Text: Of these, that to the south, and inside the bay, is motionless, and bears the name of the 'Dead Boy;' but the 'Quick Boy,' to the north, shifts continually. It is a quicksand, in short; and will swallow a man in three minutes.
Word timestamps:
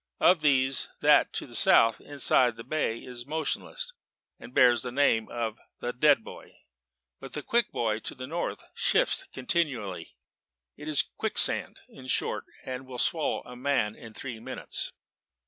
Of 0.19 0.41
these, 0.41 0.89
that 1.01 1.31
to 1.33 1.45
the 1.45 1.53
south, 1.53 1.99
and 1.99 2.09
inside 2.13 2.55
the 2.55 2.63
bay, 2.63 2.97
is 3.01 3.27
motionless, 3.27 3.93
and 4.39 4.51
bears 4.51 4.81
the 4.81 4.91
name 4.91 5.29
of 5.29 5.59
the 5.79 5.93
'Dead 5.93 6.23
Boy;' 6.23 6.55
but 7.19 7.33
the 7.33 7.43
'Quick 7.43 7.71
Boy,' 7.71 7.99
to 7.99 8.15
the 8.15 8.25
north, 8.25 8.63
shifts 8.73 9.27
continually. 9.31 10.07
It 10.75 10.87
is 10.87 11.03
a 11.03 11.05
quicksand, 11.19 11.81
in 11.87 12.07
short; 12.07 12.45
and 12.65 12.87
will 12.87 12.97
swallow 12.97 13.43
a 13.43 13.55
man 13.55 13.95
in 13.95 14.15
three 14.15 14.39
minutes. 14.39 14.91